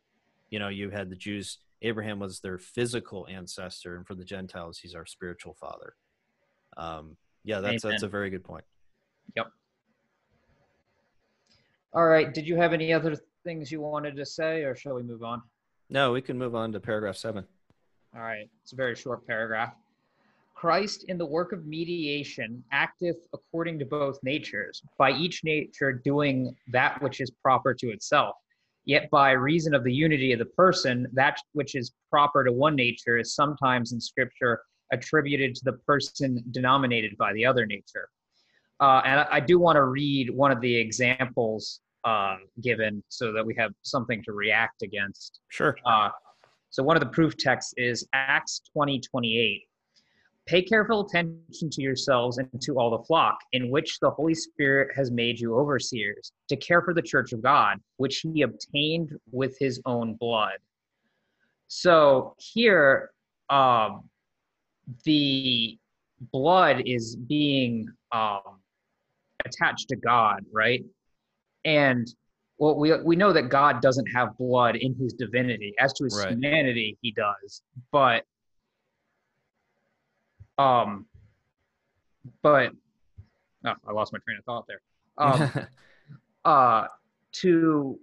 [0.49, 4.79] You know, you had the Jews Abraham was their physical ancestor, and for the Gentiles,
[4.79, 5.95] he's our spiritual father.
[6.77, 7.93] Um, yeah, that's Amen.
[7.93, 8.65] that's a very good point.
[9.35, 9.51] Yep.
[11.93, 12.33] All right.
[12.33, 15.41] Did you have any other things you wanted to say, or shall we move on?
[15.89, 17.45] No, we can move on to paragraph seven.
[18.15, 18.49] All right.
[18.61, 19.73] It's a very short paragraph.
[20.59, 26.55] Christ in the work of mediation acteth according to both natures, by each nature doing
[26.67, 28.35] that which is proper to itself
[28.89, 32.75] Yet, by reason of the unity of the person, that which is proper to one
[32.75, 38.09] nature is sometimes in Scripture attributed to the person denominated by the other nature.
[38.79, 43.31] Uh, and I, I do want to read one of the examples uh, given so
[43.31, 45.41] that we have something to react against.
[45.49, 45.77] Sure.
[45.85, 46.09] Uh,
[46.71, 49.61] so one of the proof texts is Acts 20, 28.
[50.49, 54.89] Pay careful attention to yourselves and to all the flock, in which the Holy Spirit
[54.95, 59.55] has made you overseers, to care for the church of God, which he obtained with
[59.59, 60.57] his own blood.
[61.67, 63.11] So here,
[63.51, 64.09] um,
[65.03, 65.77] the
[66.31, 68.59] blood is being um,
[69.45, 70.83] attached to God, right?
[71.63, 72.11] And
[72.57, 75.75] well, we we know that God doesn't have blood in his divinity.
[75.79, 76.31] As to his right.
[76.31, 78.23] humanity, he does, but
[80.59, 81.05] um,
[82.41, 82.71] but
[83.65, 84.81] oh, I lost my train of thought there.
[85.17, 85.67] Um,
[86.45, 86.87] uh,
[87.31, 87.99] to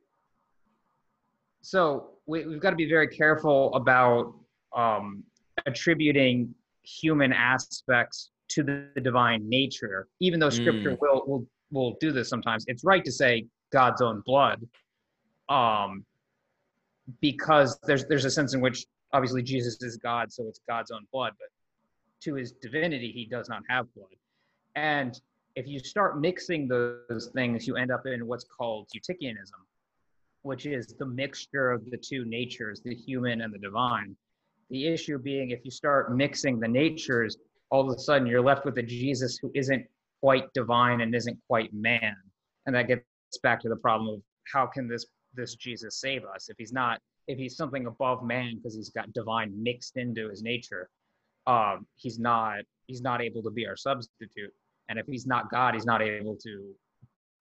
[1.61, 4.35] so we, we've got to be very careful about
[4.75, 5.25] um,
[5.67, 10.99] attributing human aspects to the, the divine nature, even though Scripture mm.
[11.01, 12.65] will will will do this sometimes.
[12.69, 14.67] It's right to say God's own blood,
[15.49, 16.05] um,
[17.21, 21.07] because there's there's a sense in which obviously Jesus is God, so it's God's own
[21.13, 21.33] blood.
[21.39, 21.49] But
[22.23, 24.09] to his divinity, he does not have blood.
[24.75, 25.19] And
[25.55, 29.63] if you start mixing those things, you end up in what's called Eutychianism,
[30.43, 34.17] which is the mixture of the two natures, the human and the divine.
[34.71, 37.37] The issue being, if you start mixing the natures,
[37.71, 39.87] all of a sudden you're left with a Jesus who isn't
[40.21, 42.17] quite divine and isn't quite man.
[42.67, 43.05] And that gets
[43.43, 47.01] back to the problem of how can this this Jesus save us if he's not
[47.29, 50.89] if he's something above man because he's got divine mixed into his nature
[51.47, 54.53] um, he's not he's not able to be our substitute.
[54.89, 56.73] And if he's not God, he's not able to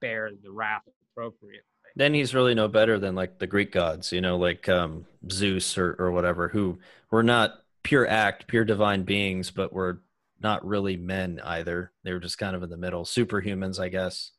[0.02, 1.62] bear the wrath appropriately.
[1.96, 5.78] Then he's really no better than like the Greek gods, you know, like um, Zeus
[5.78, 6.80] or, or whatever, who
[7.12, 10.02] were not pure act, pure divine beings, but were
[10.42, 11.92] not really men either.
[12.04, 14.32] They were just kind of in the middle, superhumans, I guess.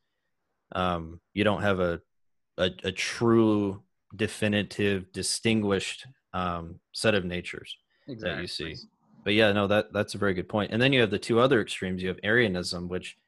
[0.72, 2.00] Um, you don't have a,
[2.58, 3.82] a, a true,
[4.14, 7.76] definitive, distinguished um, set of natures
[8.06, 8.34] exactly.
[8.34, 8.76] that you see
[9.26, 10.70] but yeah, no, that that's a very good point.
[10.70, 12.00] And then you have the two other extremes.
[12.00, 13.18] You have Arianism, which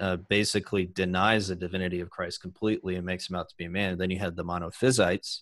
[0.00, 3.70] uh, basically denies the divinity of Christ completely and makes him out to be a
[3.70, 3.98] man.
[3.98, 5.40] Then you had the monophysites,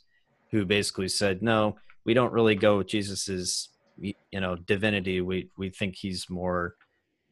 [0.51, 3.68] who basically said, no, we don't really go with Jesus's
[4.01, 5.20] you know divinity.
[5.20, 6.75] We we think he's more,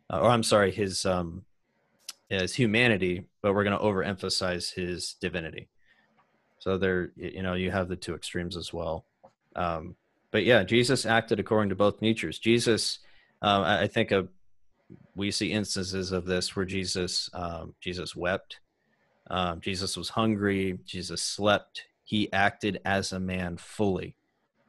[0.08, 1.44] uh, or I'm sorry, his um
[2.28, 5.68] his humanity, but we're going to overemphasize his divinity.
[6.60, 9.04] So there, you know, you have the two extremes as well.
[9.56, 9.96] Um,
[10.30, 12.38] but yeah, Jesus acted according to both natures.
[12.38, 12.98] Jesus,
[13.42, 14.28] uh, I think of,
[15.14, 18.60] we see instances of this where Jesus um, Jesus wept,
[19.30, 21.84] um, Jesus was hungry, Jesus slept.
[22.04, 24.16] He acted as a man fully.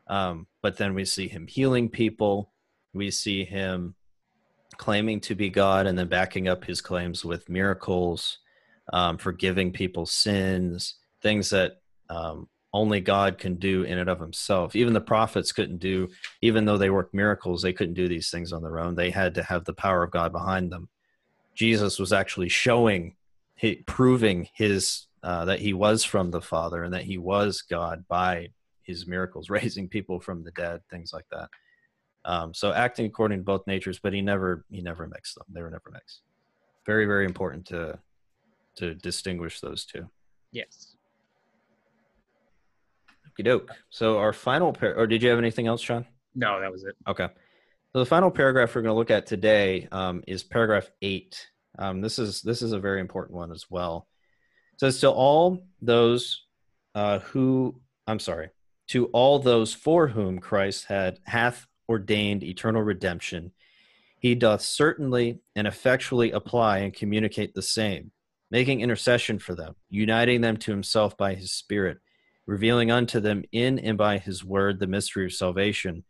[0.08, 2.52] Um, but then we see him healing people.
[2.93, 3.95] We see him
[4.78, 8.39] claiming to be God and then backing up his claims with miracles,
[8.91, 14.75] um, forgiving people's sins, things that um, only God can do in and of himself.
[14.75, 16.10] Even the prophets couldn't do,
[16.41, 18.95] even though they worked miracles, they couldn't do these things on their own.
[18.95, 20.89] They had to have the power of God behind them.
[21.55, 23.15] Jesus was actually showing,
[23.86, 28.49] proving his uh, that he was from the Father and that he was God by
[28.84, 31.49] his miracles, raising people from the dead, things like that.
[32.25, 35.45] Um, so acting according to both natures, but he never he never mixed them.
[35.51, 36.21] They were never mixed.
[36.86, 37.99] Very very important to
[38.75, 40.10] to distinguish those two.
[40.51, 40.88] Yes.
[43.39, 43.71] Okie doke.
[43.89, 46.06] So our final par- or did you have anything else, Sean?
[46.36, 46.95] No, that was it.
[47.08, 47.28] Okay.
[47.93, 51.47] So the final paragraph we're going to look at today um, is paragraph eight.
[51.78, 54.08] Um, this is this is a very important one as well.
[54.73, 56.45] It says to all those
[56.95, 58.49] uh, who I'm sorry,
[58.89, 63.52] to all those for whom Christ had hath ordained eternal redemption,
[64.19, 68.12] he doth certainly and effectually apply and communicate the same,
[68.52, 71.99] making intercession for them, uniting them to himself by his Spirit,
[72.50, 76.04] revealing unto them in and by his word the mystery of salvation,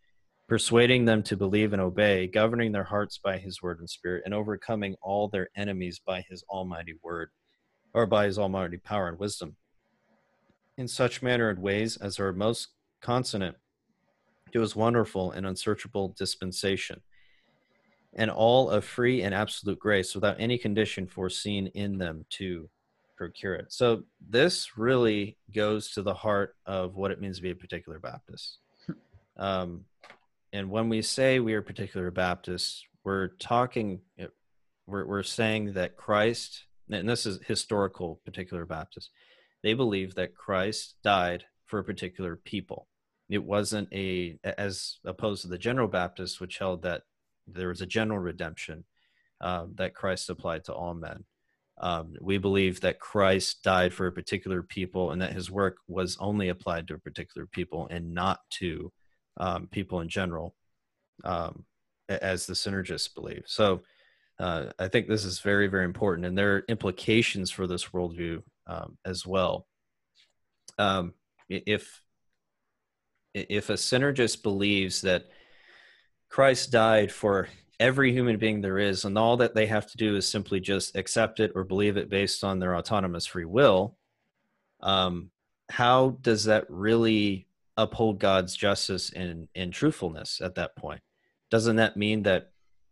[0.47, 4.34] persuading them to believe and obey, governing their hearts by his word and spirit, and
[4.34, 7.30] overcoming all their enemies by his almighty word,
[7.93, 9.58] or by his almighty power and wisdom,
[10.78, 12.69] in such manner and ways as are most
[13.02, 13.58] consonant
[14.54, 17.02] to his wonderful and unsearchable dispensation,
[18.13, 22.69] and all of free and absolute grace without any condition foreseen in them to
[23.19, 23.67] procure it.
[23.71, 27.99] So this really goes to the heart of what it means to be a particular
[27.99, 28.58] Baptist.
[29.38, 29.86] Um,
[30.51, 34.01] and when we say we are particular Baptists, we're talking,
[34.88, 39.12] we're, we're saying that Christ, and this is historical particular Baptist,
[39.63, 42.89] they believe that Christ died for a particular people
[43.29, 47.03] it wasn't a as opposed to the general baptists which held that
[47.47, 48.84] there was a general redemption
[49.41, 51.23] um, that christ applied to all men
[51.79, 56.17] um, we believe that christ died for a particular people and that his work was
[56.19, 58.91] only applied to a particular people and not to
[59.37, 60.55] um, people in general
[61.23, 61.65] um,
[62.09, 63.43] as the synergists believe.
[63.45, 63.81] So
[64.39, 68.41] uh, i think this is very very important and there are implications for this worldview
[68.67, 69.67] um, as well.
[70.77, 71.13] Um,
[71.49, 72.01] if
[73.33, 75.25] if a synergist believes that
[76.29, 77.47] Christ died for
[77.79, 80.95] every human being there is, and all that they have to do is simply just
[80.95, 83.97] accept it or believe it based on their autonomous free will,
[84.81, 85.31] um,
[85.69, 91.01] how does that really uphold God's justice and, and truthfulness at that point?
[91.49, 92.51] Doesn't that mean that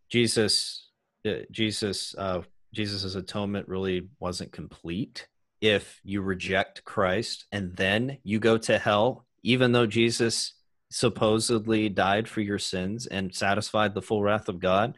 [0.10, 0.90] Jesus,
[1.26, 2.42] uh, Jesus, uh,
[2.74, 5.28] Jesus's atonement really wasn't complete?
[5.60, 10.54] If you reject Christ and then you go to hell even though Jesus
[10.90, 14.98] supposedly died for your sins and satisfied the full wrath of God,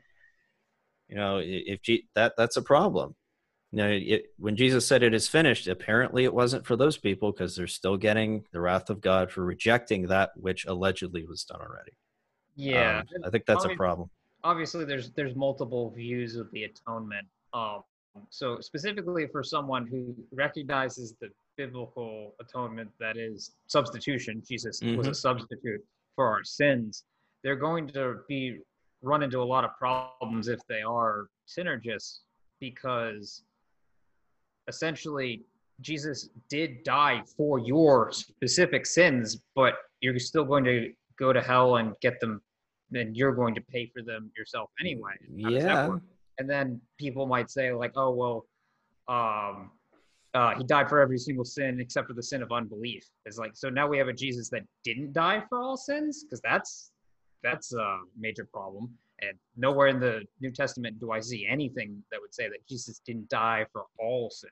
[1.08, 3.16] you know, if G- that that's a problem.
[3.72, 7.32] You know, it, when Jesus said it is finished, apparently it wasn't for those people
[7.32, 11.62] because they're still getting the wrath of God for rejecting that which allegedly was done
[11.62, 11.92] already.
[12.56, 14.10] Yeah, um, I think that's a problem.
[14.44, 17.28] Obviously, there's there's multiple views of the atonement.
[17.54, 17.84] Um,
[18.30, 24.96] so specifically for someone who recognizes the biblical atonement that is substitution jesus mm-hmm.
[24.96, 25.28] was a mm-hmm.
[25.28, 25.82] substitute
[26.16, 27.04] for our sins
[27.44, 28.60] they're going to be
[29.02, 32.20] run into a lot of problems if they are synergists
[32.62, 33.44] because
[34.70, 35.42] essentially
[35.82, 41.76] jesus did die for your specific sins but you're still going to go to hell
[41.76, 42.42] and get them
[42.90, 45.90] then you're going to pay for them yourself anyway yeah
[46.38, 48.46] and then people might say like oh well
[49.10, 49.72] um
[50.34, 53.04] uh, he died for every single sin except for the sin of unbelief.
[53.26, 56.42] It's like so now we have a Jesus that didn't die for all sins because
[56.42, 56.92] that's
[57.44, 58.92] that's a major problem.
[59.22, 63.02] And nowhere in the New Testament do I see anything that would say that Jesus
[63.06, 64.50] didn't die for all sin.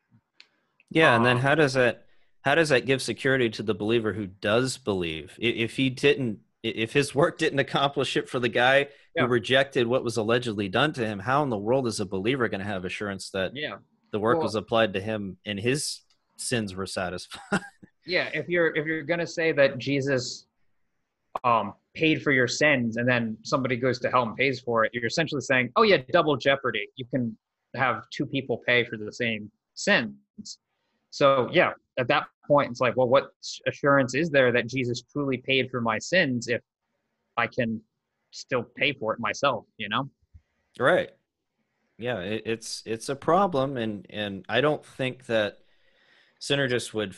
[0.89, 2.05] Yeah, um, and then um, how does that
[2.41, 5.37] how does that give security to the believer who does believe?
[5.39, 9.23] If he didn't if his work didn't accomplish it for the guy yeah.
[9.23, 12.49] who rejected what was allegedly done to him, how in the world is a believer
[12.49, 13.75] going to have assurance that yeah
[14.11, 16.01] the work well, was applied to him and his
[16.37, 17.61] sins were satisfied.
[18.05, 20.45] yeah, if you're if you're gonna say that Jesus
[21.43, 24.91] um paid for your sins and then somebody goes to hell and pays for it,
[24.93, 26.87] you're essentially saying, Oh yeah, double jeopardy.
[26.95, 27.37] You can
[27.75, 30.59] have two people pay for the same sins.
[31.09, 33.31] So yeah, at that point it's like, well, what
[33.67, 36.61] assurance is there that Jesus truly paid for my sins if
[37.35, 37.81] I can
[38.31, 40.09] still pay for it myself, you know?
[40.79, 41.09] Right
[41.97, 45.57] yeah it, it's it's a problem and and i don't think that
[46.39, 47.15] synergists would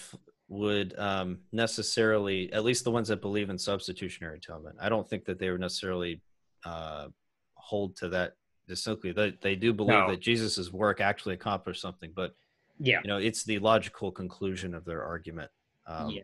[0.48, 5.26] would um, necessarily at least the ones that believe in substitutionary atonement i don't think
[5.26, 6.22] that they would necessarily
[6.66, 7.08] uh,
[7.56, 8.34] hold to that
[8.68, 10.10] distinctly that they do believe No.
[10.12, 12.36] that Jesus's work actually accomplished something, but
[12.80, 13.00] Yeah.
[13.04, 15.50] you know, it's the logical conclusion of their argument.
[15.88, 16.22] Um, yeah.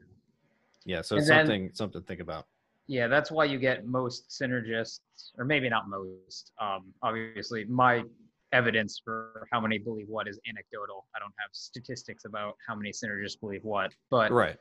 [0.85, 1.01] yeah.
[1.01, 2.45] So And it's then- something something to think about.
[2.87, 4.99] Yeah, that's why you get most synergists,
[5.39, 6.51] or maybe not most.
[6.59, 8.03] Um, obviously, my
[8.55, 11.05] evidence for how many believe what is anecdotal.
[11.15, 14.57] I don't have statistics about how many synergists believe what, but Right.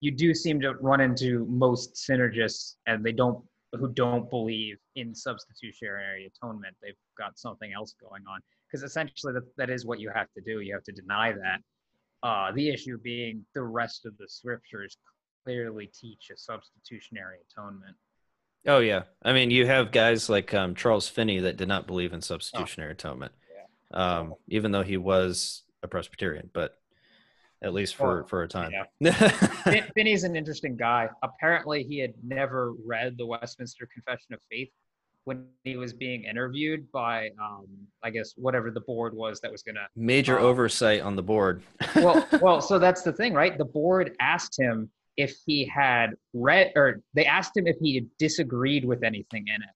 [0.00, 5.14] you do seem to run into most synergists, and they don't who don't believe in
[5.14, 6.74] substitutionary atonement.
[6.80, 10.40] They've got something else going on because essentially that, that is what you have to
[10.40, 10.60] do.
[10.60, 11.60] You have to deny that.
[12.22, 14.96] Uh, the issue being the rest of the scriptures
[15.44, 17.96] clearly teach a substitutionary atonement.
[18.66, 19.02] Oh yeah.
[19.22, 22.92] I mean, you have guys like um, Charles Finney that did not believe in substitutionary
[22.92, 23.32] atonement,
[23.92, 26.78] um, even though he was a Presbyterian, but
[27.62, 28.72] at least for Well, for a time.
[29.64, 31.08] Fin- Finney's an interesting guy.
[31.22, 34.68] Apparently, he had never read the Westminster Confession of Faith
[35.24, 37.66] when he was being interviewed by, um,
[38.02, 39.86] I guess, whatever the board was that was going to.
[39.96, 41.62] Major Um, oversight on the board.
[41.96, 43.56] Well, well, so that's the thing, right?
[43.58, 48.84] The board asked him if he had read, or they asked him if he disagreed
[48.84, 49.70] with anything in it,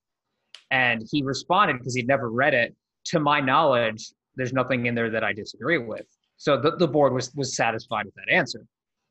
[0.70, 2.74] and he responded because he'd never read it.
[3.07, 6.07] To my knowledge, there's nothing in there that I disagree with.
[6.36, 8.64] So the, the board was was satisfied with that answer.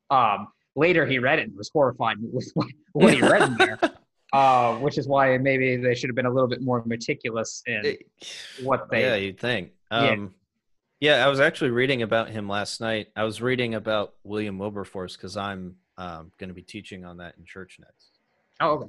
[0.09, 3.79] Um, later, he read it and was horrified with what, what he read in there,
[4.33, 7.97] uh, which is why maybe they should have been a little bit more meticulous in
[8.63, 9.01] what they.
[9.01, 9.71] yeah, you'd think.
[9.91, 9.97] Yeah.
[9.97, 10.33] Um,
[10.99, 11.25] yeah.
[11.25, 13.07] I was actually reading about him last night.
[13.15, 17.35] I was reading about William Wilberforce because I'm um, going to be teaching on that
[17.37, 18.19] in church next.
[18.59, 18.87] Oh, okay.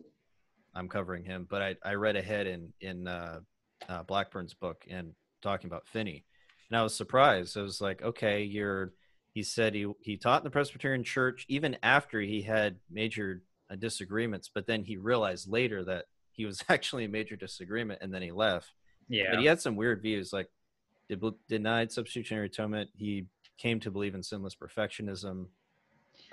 [0.75, 3.41] I'm covering him, but I, I read ahead in in uh,
[3.89, 6.25] uh, Blackburn's book and talking about Finney,
[6.71, 7.59] and I was surprised.
[7.59, 8.93] I was like, okay, you're.
[9.33, 13.77] He said he he taught in the Presbyterian Church even after he had major uh,
[13.77, 18.23] disagreements, but then he realized later that he was actually a major disagreement, and then
[18.23, 18.71] he left.
[19.09, 19.31] Yeah.
[19.31, 20.49] But he had some weird views, like
[21.09, 22.91] did, denied substitutionary atonement.
[22.97, 23.27] He
[23.59, 25.47] came to believe in sinless perfectionism.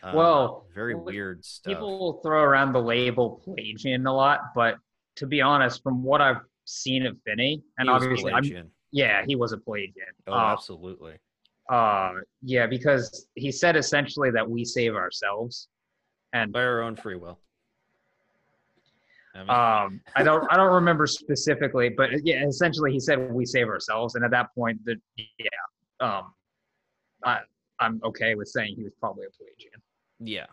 [0.03, 1.73] Um, Well, very weird stuff.
[1.73, 4.77] People will throw around the label Pelagian a lot, but
[5.15, 8.43] to be honest, from what I've seen of Finney, and obviously, I'm,
[8.91, 10.05] yeah, he was a Pelagian.
[10.27, 11.15] Oh, uh, absolutely.
[11.69, 15.67] uh, yeah, because he said essentially that we save ourselves,
[16.33, 17.39] and By our own free will.
[19.33, 23.45] I mean, um, I don't, I don't remember specifically, but yeah, essentially he said we
[23.45, 25.47] save ourselves, and at that point, that yeah,
[25.99, 26.33] um,
[27.23, 27.39] I,
[27.79, 29.76] I'm okay with saying he was probably a Pelagian.
[30.19, 30.45] Yeah.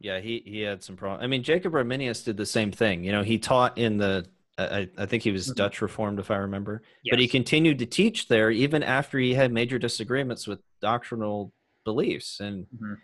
[0.00, 1.22] Yeah, he, he had some problem.
[1.22, 3.04] I mean, Jacob Arminius did the same thing.
[3.04, 4.26] You know, he taught in the,
[4.58, 5.54] I, I think he was Mhm.
[5.54, 6.82] Dutch Reformed, if I remember.
[7.08, 11.52] But he continued to teach there even after he had major disagreements with doctrinal
[11.84, 12.40] beliefs.
[12.40, 12.96] And Mhm.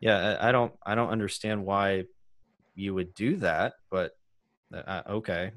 [0.00, 2.04] yeah, I, I don't, I don't understand why
[2.74, 4.16] you would do that, but
[4.72, 5.52] uh, okay.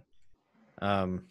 [0.81, 1.25] Um,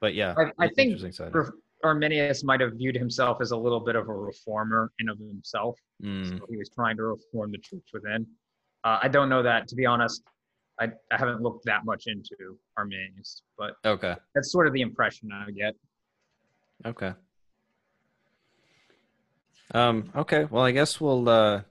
[0.00, 1.34] but yeah, I- I think interesting side.
[1.34, 1.50] Re-
[1.84, 5.78] Arminius might have viewed himself as a little bit of a reformer in of himself.
[6.02, 8.26] Mm, So he was trying to reform the church within.
[8.84, 10.22] Uh, I don't know that, to be honest.
[10.80, 14.16] I, I haven't looked that much into Arminius, but okay.
[14.34, 15.74] that's sort of the impression I get.
[16.86, 17.12] Okay.
[19.72, 20.46] Um, okay.
[20.50, 21.62] Well, I guess we'll uh,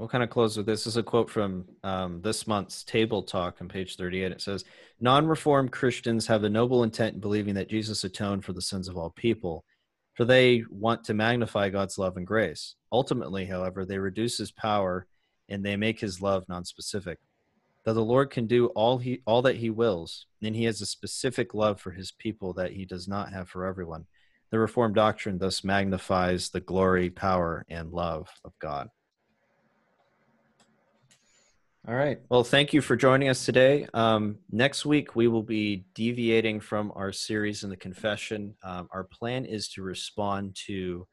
[0.00, 0.84] we'll kind of close with this.
[0.84, 4.32] This is a quote from um, this month's Table Talk on page thirty-eight.
[4.32, 4.64] It says,
[4.98, 8.96] "Non-reformed Christians have a noble intent in believing that Jesus atoned for the sins of
[8.96, 9.62] all people,
[10.14, 12.76] for they want to magnify God's love and grace.
[12.90, 15.06] Ultimately, however, they reduce His power
[15.50, 17.18] and they make His love non-specific.
[17.84, 20.86] That the Lord can do all he all that He wills, and He has a
[20.86, 24.06] specific love for His people that He does not have for everyone."
[24.50, 28.88] The Reformed doctrine thus magnifies the glory, power, and love of God.
[31.88, 32.20] All right.
[32.28, 33.86] Well, thank you for joining us today.
[33.94, 38.54] Um, next week, we will be deviating from our series in the confession.
[38.62, 41.06] Um, our plan is to respond to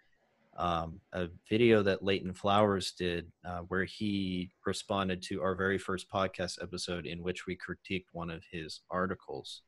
[0.57, 6.11] um, a video that Leighton Flowers did, uh, where he responded to our very first
[6.11, 9.61] podcast episode in which we critiqued one of his articles.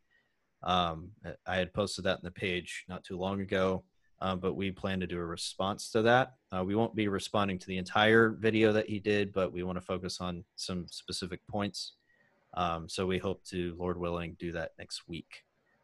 [0.63, 1.11] Um,
[1.47, 3.85] I had posted that in the page not too long ago,
[4.21, 6.33] uh, but we plan to do a response to that.
[6.51, 9.77] Uh, we won't be responding to the entire video that he did, but we want
[9.77, 11.93] to focus on some specific points.
[12.55, 15.43] Um, so we hope to, Lord willing, do that next week.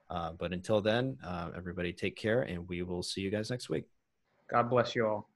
[0.09, 3.69] Uh, but until then, uh, everybody take care, and we will see you guys next
[3.69, 3.85] week.
[4.49, 5.29] God bless you all.